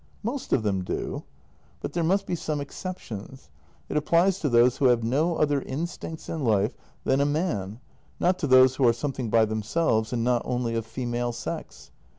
"Most 0.23 0.51
of 0.51 0.63
them 0.63 0.83
do. 0.83 1.25
But 1.79 1.93
there 1.93 2.03
must 2.03 2.25
be 2.25 2.33
some 2.33 2.59
exceptions. 2.59 3.49
It 3.87 3.95
applies 3.97 4.39
to 4.39 4.49
those 4.49 4.77
who 4.77 4.85
have 4.85 5.03
no 5.03 5.35
other 5.35 5.61
instincts 5.61 6.27
in 6.27 6.43
life 6.43 6.73
than 7.03 7.21
a 7.21 7.25
man— 7.27 7.79
not 8.19 8.39
to 8.39 8.47
those 8.47 8.75
who 8.77 8.87
are 8.87 8.93
something 8.93 9.29
by 9.29 9.45
themselves 9.45 10.11
and 10.11 10.23
not 10.23 10.41
only 10.43 10.73
of 10.73 10.87
female 10.87 11.33
sex. 11.33 11.91